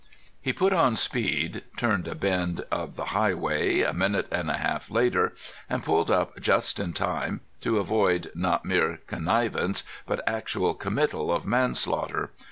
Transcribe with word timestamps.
He 0.41 0.51
put 0.51 0.73
on 0.73 0.95
speed, 0.95 1.63
turned 1.77 2.07
a 2.07 2.15
bend 2.15 2.61
of 2.71 2.95
the 2.95 3.05
highway 3.13 3.81
a 3.83 3.93
minute 3.93 4.27
and 4.31 4.49
a 4.49 4.57
half 4.57 4.89
later, 4.89 5.33
and 5.69 5.83
pulled 5.83 6.09
up 6.09 6.41
just 6.41 6.79
in 6.79 6.91
time 6.93 7.41
to 7.59 7.77
avoid 7.77 8.31
not 8.33 8.65
mere 8.65 9.01
connivance, 9.05 9.83
but 10.07 10.27
actual 10.27 10.73
committal 10.73 11.31
of 11.31 11.45
manslaughter. 11.45 12.31